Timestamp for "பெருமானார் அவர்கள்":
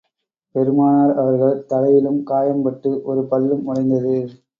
0.55-1.65